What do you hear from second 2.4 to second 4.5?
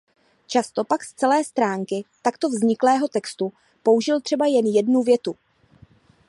vzniklého textu použil třeba